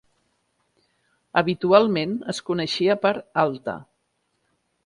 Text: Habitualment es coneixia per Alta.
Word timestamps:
Habitualment 1.43 2.17
es 2.35 2.41
coneixia 2.49 2.99
per 3.07 3.15
Alta. 3.47 3.81